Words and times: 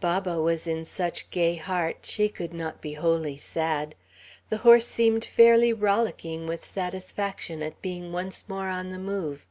Baba 0.00 0.40
was 0.40 0.68
in 0.68 0.84
such 0.84 1.30
gay 1.30 1.56
heart, 1.56 2.06
she 2.06 2.28
could 2.28 2.54
not 2.54 2.80
be 2.80 2.92
wholly 2.94 3.36
sad. 3.36 3.96
The 4.48 4.58
horse 4.58 4.86
seemed 4.86 5.24
fairly 5.24 5.72
rollicking 5.72 6.46
with 6.46 6.64
satisfaction 6.64 7.60
at 7.60 7.82
being 7.82 8.12
once 8.12 8.48
more 8.48 8.68
on 8.68 8.90
the 8.90 9.00
move. 9.00 9.48